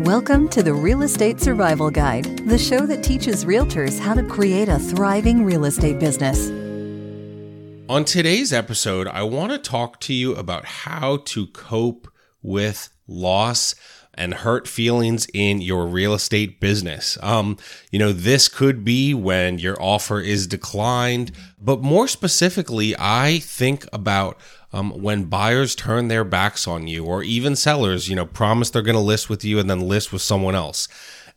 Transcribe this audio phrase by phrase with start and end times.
[0.00, 4.68] Welcome to the Real Estate Survival Guide, the show that teaches realtors how to create
[4.68, 6.50] a thriving real estate business.
[7.88, 12.08] On today's episode, I want to talk to you about how to cope
[12.42, 13.74] with loss
[14.16, 17.18] and hurt feelings in your real estate business.
[17.22, 17.56] Um,
[17.90, 23.86] you know, this could be when your offer is declined, but more specifically, I think
[23.92, 24.38] about
[24.72, 28.82] um, when buyers turn their backs on you, or even sellers, you know, promise they're
[28.82, 30.88] going to list with you and then list with someone else.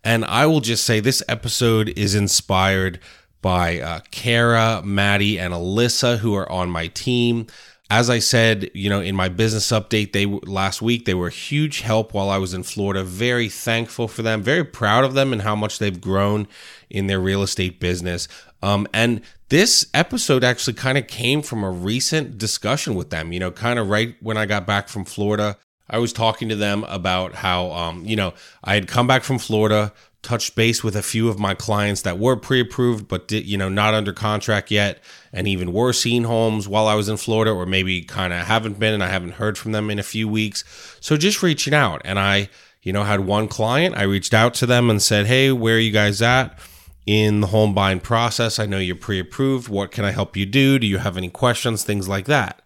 [0.04, 3.00] And I will just say this episode is inspired
[3.42, 7.48] by uh, Kara, Maddie, and Alyssa, who are on my team
[7.90, 11.32] as I said, you know, in my business update, they last week they were a
[11.32, 13.04] huge help while I was in Florida.
[13.04, 16.48] Very thankful for them, very proud of them and how much they've grown
[16.90, 18.28] in their real estate business.
[18.62, 23.34] Um, and this episode actually kind of came from a recent discussion with them.
[23.34, 25.58] You know, kind of right when I got back from Florida,
[25.90, 29.40] I was talking to them about how, um, you know, I had come back from
[29.40, 33.58] Florida, touched base with a few of my clients that were pre-approved but did, you
[33.58, 37.52] know not under contract yet and even were seeing homes while I was in Florida
[37.52, 40.28] or maybe kind of haven't been and I haven't heard from them in a few
[40.28, 40.66] weeks.
[41.00, 42.50] So just reaching out and I
[42.84, 43.96] you know had one client.
[43.96, 46.60] I reached out to them and said hey where are you guys at
[47.06, 48.60] in the home buying process?
[48.60, 49.70] I know you're pre-approved.
[49.70, 50.80] What can I help you do?
[50.80, 51.86] Do you have any questions?
[51.86, 52.62] Things like that.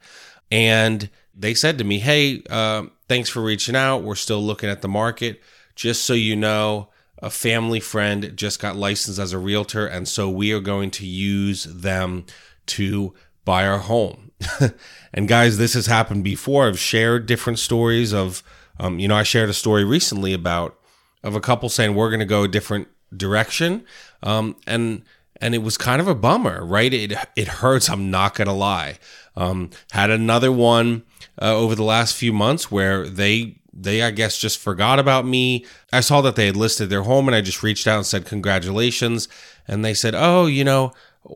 [0.51, 4.81] And they said to me hey uh, thanks for reaching out we're still looking at
[4.81, 5.41] the market
[5.75, 6.89] just so you know
[7.23, 11.05] a family friend just got licensed as a realtor, and so we are going to
[11.05, 12.25] use them
[12.65, 13.13] to
[13.45, 14.31] buy our home.
[15.13, 16.67] and guys, this has happened before.
[16.67, 18.43] I've shared different stories of,
[18.77, 20.77] um, you know, I shared a story recently about
[21.23, 23.85] of a couple saying we're going to go a different direction,
[24.21, 25.03] um, and
[25.37, 26.93] and it was kind of a bummer, right?
[26.93, 27.89] It it hurts.
[27.89, 28.97] I'm not gonna lie.
[29.35, 31.03] Um, had another one
[31.41, 35.65] uh, over the last few months where they they I guess just forgot about me.
[35.91, 38.25] I saw that they had listed their home and I just reached out and said
[38.25, 39.27] congratulations
[39.67, 40.93] and they said, "Oh, you know,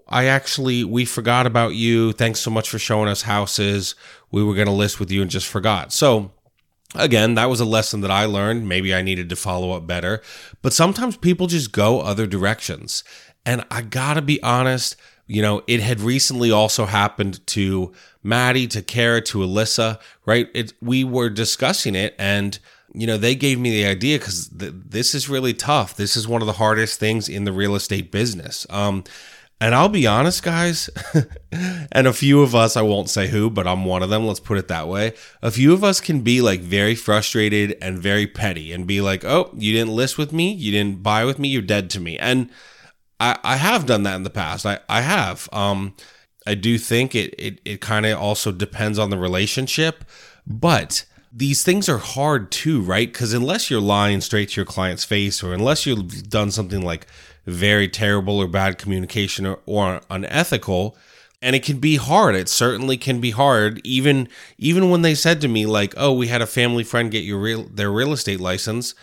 [0.07, 2.13] I actually we forgot about you.
[2.13, 3.95] Thanks so much for showing us houses.
[4.31, 6.31] We were going to list with you and just forgot." So,
[6.93, 8.69] again, that was a lesson that I learned.
[8.69, 10.21] Maybe I needed to follow up better.
[10.61, 13.03] But sometimes people just go other directions.
[13.45, 14.97] And I got to be honest,
[15.27, 17.91] you know, it had recently also happened to
[18.23, 20.49] Maddie, to Kara, to Alyssa, right?
[20.53, 22.57] It, we were discussing it and,
[22.93, 25.95] you know, they gave me the idea because th- this is really tough.
[25.95, 28.65] This is one of the hardest things in the real estate business.
[28.69, 29.03] Um,
[29.59, 30.89] and I'll be honest, guys,
[31.91, 34.27] and a few of us, I won't say who, but I'm one of them.
[34.27, 35.13] Let's put it that way.
[35.41, 39.25] A few of us can be like very frustrated and very petty and be like,
[39.25, 40.53] oh, you didn't list with me.
[40.53, 41.49] You didn't buy with me.
[41.49, 42.17] You're dead to me.
[42.19, 42.49] And,
[43.19, 44.65] I, I have done that in the past.
[44.65, 45.49] I, I have.
[45.51, 45.95] Um,
[46.45, 50.05] I do think it it, it kind of also depends on the relationship,
[50.45, 53.11] but these things are hard too, right?
[53.11, 57.05] Because unless you're lying straight to your client's face, or unless you've done something like
[57.45, 60.97] very terrible or bad communication or, or unethical,
[61.41, 62.35] and it can be hard.
[62.35, 63.81] It certainly can be hard.
[63.83, 67.23] Even even when they said to me like, "Oh, we had a family friend get
[67.23, 68.95] your real their real estate license."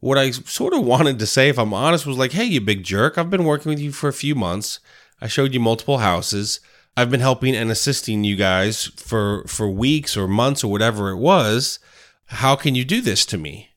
[0.00, 2.84] What I sort of wanted to say, if I'm honest, was like, hey, you big
[2.84, 4.80] jerk, I've been working with you for a few months.
[5.20, 6.60] I showed you multiple houses.
[6.96, 11.16] I've been helping and assisting you guys for for weeks or months or whatever it
[11.16, 11.78] was.
[12.26, 13.70] How can you do this to me?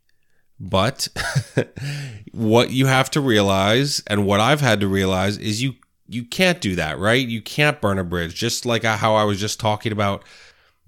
[0.59, 1.07] But
[2.31, 5.75] what you have to realize and what I've had to realize is you
[6.07, 7.25] you can't do that, right?
[7.25, 8.35] You can't burn a bridge.
[8.35, 10.23] Just like how I was just talking about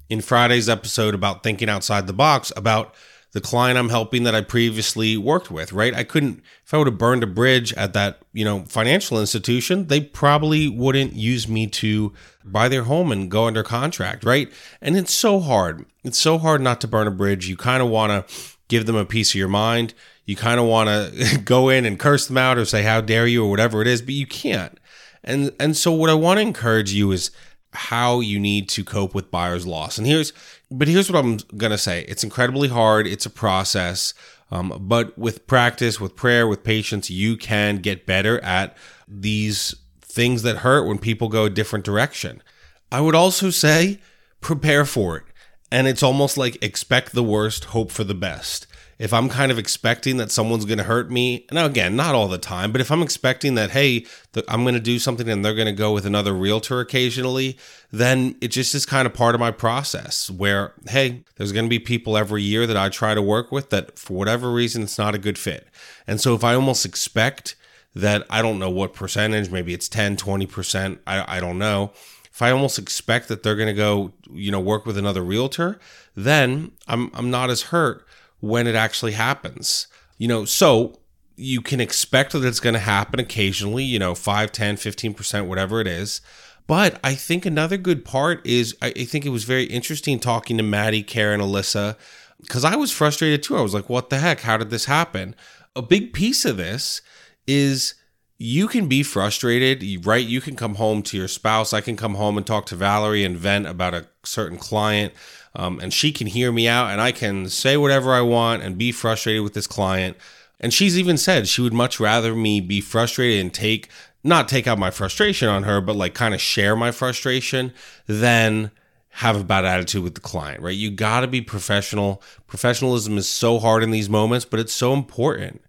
[0.09, 2.93] in Friday's episode about thinking outside the box about
[3.33, 5.93] the client I'm helping that I previously worked with, right?
[5.93, 9.87] I couldn't, if I would have burned a bridge at that, you know, financial institution,
[9.87, 12.13] they probably wouldn't use me to
[12.45, 14.51] buy their home and go under contract, right?
[14.81, 15.85] And it's so hard.
[16.03, 17.47] It's so hard not to burn a bridge.
[17.47, 18.35] You kind of want to
[18.67, 19.95] give them a piece of your mind.
[20.25, 23.25] You kind of want to go in and curse them out or say, how dare
[23.25, 24.79] you or whatever it is, but you can't.
[25.23, 27.31] And, and so what I want to encourage you is
[27.73, 29.97] how you need to cope with buyer's loss.
[29.97, 30.33] And here's,
[30.77, 31.37] but here's what I'm
[31.71, 34.13] to say it's incredibly hard, it's a process.
[34.51, 38.77] Um, but with practice, with prayer, with patience, you can get better at
[39.07, 42.43] these things that hurt when people go a different direction.
[42.91, 43.99] I would also say
[44.41, 45.23] prepare for it.
[45.71, 48.67] And it's almost like expect the worst, hope for the best
[49.03, 52.29] if I'm kind of expecting that someone's going to hurt me, now again, not all
[52.29, 54.05] the time, but if I'm expecting that, hey,
[54.47, 57.57] I'm going to do something and they're going to go with another realtor occasionally,
[57.91, 61.69] then it just is kind of part of my process where, hey, there's going to
[61.69, 64.97] be people every year that I try to work with that for whatever reason it's
[64.97, 65.67] not a good fit.
[66.07, 67.57] And so if I almost expect
[67.93, 71.91] that, I don't know what percentage, maybe it's 10, 20%, I, I don't know.
[72.31, 75.77] If I almost expect that they're going to go, you know, work with another realtor,
[76.15, 78.07] then I'm I'm not as hurt
[78.43, 79.87] when it actually happens.
[80.17, 80.99] You know, so
[81.37, 85.79] you can expect that it's going to happen occasionally, you know, 5, 10, 15%, whatever
[85.79, 86.19] it is.
[86.67, 90.63] But I think another good part is I think it was very interesting talking to
[90.63, 91.95] Maddie, Karen, Alyssa,
[92.41, 93.55] because I was frustrated too.
[93.55, 94.41] I was like, what the heck?
[94.41, 95.35] How did this happen?
[95.73, 97.01] A big piece of this
[97.47, 97.95] is
[98.37, 100.25] you can be frustrated, right?
[100.25, 101.71] You can come home to your spouse.
[101.71, 105.13] I can come home and talk to Valerie and vent about a certain client,
[105.55, 108.77] um, and she can hear me out, and I can say whatever I want and
[108.77, 110.17] be frustrated with this client.
[110.59, 113.89] And she's even said she would much rather me be frustrated and take
[114.23, 117.73] not take out my frustration on her, but like kind of share my frustration
[118.07, 118.71] than
[119.17, 120.75] have a bad attitude with the client, right?
[120.75, 122.23] You got to be professional.
[122.47, 125.61] Professionalism is so hard in these moments, but it's so important,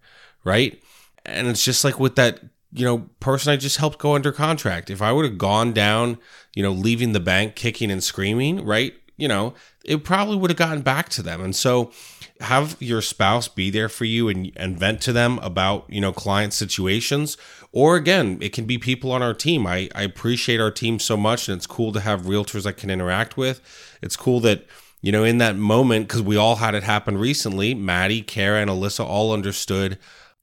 [0.45, 0.81] right?
[1.27, 2.41] And it's just like with that,
[2.73, 4.89] you know, person I just helped go under contract.
[4.89, 6.19] If I would have gone down,
[6.55, 8.95] you know, leaving the bank kicking and screaming, right?
[9.17, 11.41] You know, it probably would have gotten back to them.
[11.41, 11.93] And so
[12.41, 16.13] have your spouse be there for you and, and vent to them about, you know,
[16.13, 17.37] client situations.
[17.71, 19.67] Or again, it can be people on our team.
[19.67, 22.91] I, I appreciate our team so much and it's cool to have realtors I can
[22.91, 23.61] interact with.
[24.03, 24.67] It's cool that,
[25.01, 28.71] you know, in that moment, because we all had it happen recently, Maddie, Kara, and
[28.71, 29.99] Alyssa all understood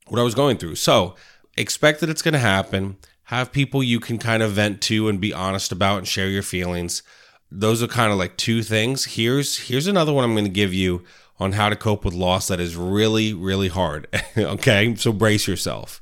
[0.07, 0.75] what I was going through.
[0.75, 1.15] So
[1.57, 2.97] expect that it's going to happen.
[3.25, 6.43] Have people you can kind of vent to and be honest about and share your
[6.43, 7.03] feelings.
[7.51, 9.05] Those are kind of like two things.
[9.05, 11.03] Here's here's another one I'm going to give you
[11.39, 14.07] on how to cope with loss that is really, really hard.
[14.37, 16.01] okay, so brace yourself.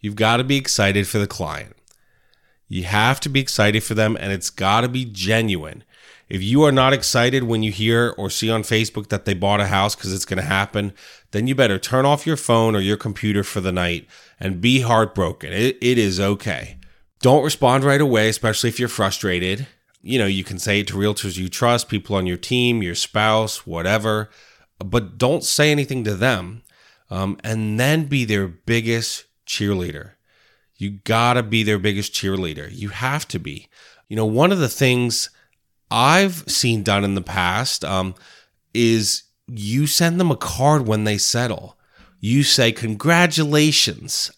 [0.00, 1.76] You've got to be excited for the client.
[2.68, 5.84] You have to be excited for them, and it's got to be genuine.
[6.28, 9.60] If you are not excited when you hear or see on Facebook that they bought
[9.60, 10.92] a house because it's going to happen,
[11.30, 14.06] then you better turn off your phone or your computer for the night
[14.38, 15.52] and be heartbroken.
[15.52, 16.76] It, it is okay.
[17.20, 19.66] Don't respond right away, especially if you're frustrated.
[20.08, 22.94] You know, you can say it to realtors you trust, people on your team, your
[22.94, 24.30] spouse, whatever
[24.84, 26.62] but don't say anything to them.
[27.10, 30.12] Um, and then be their biggest cheerleader.
[30.76, 32.68] You gotta be their biggest cheerleader.
[32.70, 33.68] You have to be.
[34.08, 35.30] You know, one of the things
[35.90, 38.14] I've seen done in the past um,
[38.74, 41.78] is you send them a card when they settle.
[42.20, 44.30] You say, Congratulations.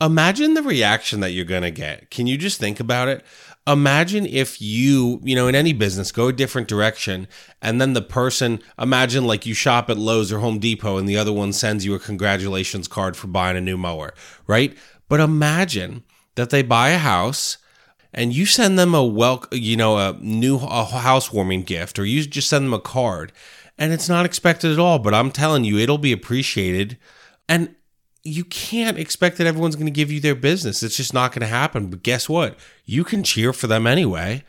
[0.00, 2.10] Imagine the reaction that you're to get.
[2.10, 3.24] Can you just think about it?
[3.66, 7.28] Imagine if you, you know, in any business, go a different direction,
[7.60, 11.16] and then the person, imagine like you shop at Lowe's or Home Depot, and the
[11.16, 14.14] other one sends you a congratulations card for buying a new mower,
[14.46, 14.76] right?
[15.08, 16.02] But imagine
[16.34, 17.58] that they buy a house
[18.14, 22.24] and you send them a wel- you know, a new a housewarming gift, or you
[22.24, 23.32] just send them a card,
[23.78, 24.98] and it's not expected at all.
[24.98, 26.98] But I'm telling you, it'll be appreciated.
[27.48, 27.74] And
[28.24, 30.82] you can't expect that everyone's going to give you their business.
[30.82, 31.88] It's just not going to happen.
[31.88, 32.56] But guess what?
[32.84, 34.44] You can cheer for them anyway.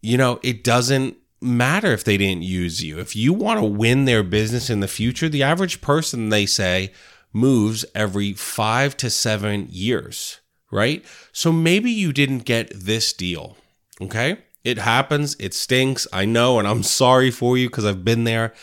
[0.00, 2.98] You know, it doesn't matter if they didn't use you.
[2.98, 6.92] If you want to win their business in the future, the average person, they say,
[7.32, 10.40] moves every five to seven years,
[10.70, 11.04] right?
[11.32, 13.56] So maybe you didn't get this deal.
[14.00, 14.38] Okay.
[14.64, 15.36] It happens.
[15.38, 16.06] It stinks.
[16.12, 16.58] I know.
[16.58, 18.54] And I'm sorry for you because I've been there.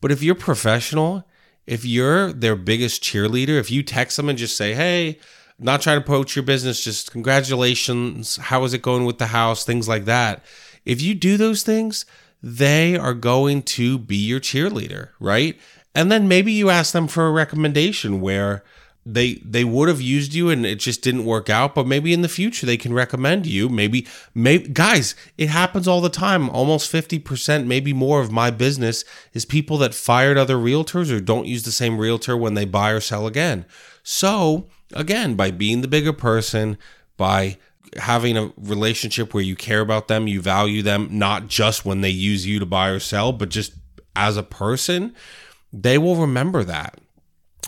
[0.00, 1.26] But if you're professional,
[1.66, 5.18] if you're their biggest cheerleader, if you text them and just say, hey,
[5.58, 9.64] not trying to poach your business, just congratulations, how is it going with the house,
[9.64, 10.44] things like that.
[10.84, 12.04] If you do those things,
[12.42, 15.58] they are going to be your cheerleader, right?
[15.94, 18.64] And then maybe you ask them for a recommendation where
[19.06, 22.22] they they would have used you and it just didn't work out but maybe in
[22.22, 23.68] the future they can recommend you.
[23.68, 26.48] Maybe maybe guys it happens all the time.
[26.50, 31.46] Almost 50% maybe more of my business is people that fired other realtors or don't
[31.46, 33.66] use the same realtor when they buy or sell again.
[34.02, 36.78] So again by being the bigger person
[37.16, 37.58] by
[37.96, 42.10] having a relationship where you care about them you value them not just when they
[42.10, 43.74] use you to buy or sell but just
[44.16, 45.14] as a person
[45.74, 47.00] they will remember that.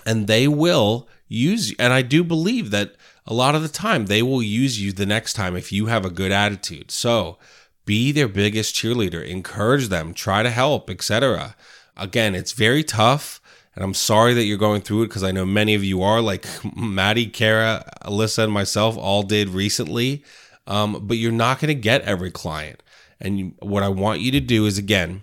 [0.05, 2.95] And they will use and I do believe that
[3.26, 6.04] a lot of the time they will use you the next time if you have
[6.04, 6.90] a good attitude.
[6.90, 7.38] So,
[7.85, 11.54] be their biggest cheerleader, encourage them, try to help, etc.
[11.97, 13.40] Again, it's very tough
[13.76, 16.23] and I'm sorry that you're going through it because I know many of you are
[16.23, 20.25] like Maddie, Kara, Alyssa and myself all did recently.
[20.66, 22.83] Um, but you're not going to get every client.
[23.21, 25.23] And you, what I want you to do is again,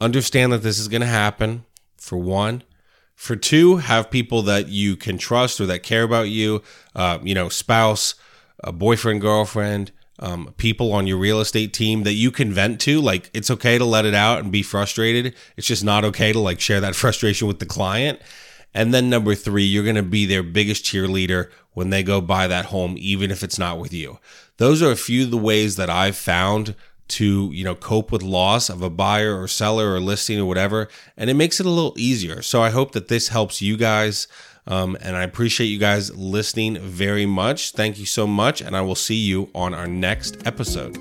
[0.00, 1.64] understand that this is going to happen
[1.96, 2.62] for one
[3.14, 6.62] for two, have people that you can trust or that care about you,
[6.94, 8.14] uh, you know, spouse,
[8.62, 13.00] a boyfriend, girlfriend, um, people on your real estate team that you can vent to.
[13.00, 15.34] Like, it's okay to let it out and be frustrated.
[15.56, 18.20] It's just not okay to like share that frustration with the client.
[18.74, 22.48] And then number three, you're going to be their biggest cheerleader when they go buy
[22.48, 24.18] that home, even if it's not with you.
[24.56, 26.74] Those are a few of the ways that I've found
[27.08, 30.88] to you know cope with loss of a buyer or seller or listing or whatever
[31.16, 34.26] and it makes it a little easier so i hope that this helps you guys
[34.66, 38.80] um, and i appreciate you guys listening very much thank you so much and i
[38.80, 40.96] will see you on our next episode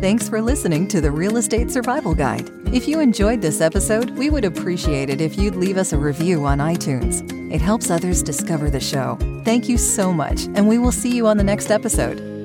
[0.00, 2.50] Thanks for listening to the Real Estate Survival Guide.
[2.66, 6.44] If you enjoyed this episode, we would appreciate it if you'd leave us a review
[6.44, 7.24] on iTunes.
[7.50, 9.16] It helps others discover the show.
[9.42, 12.35] Thank you so much, and we will see you on the next episode.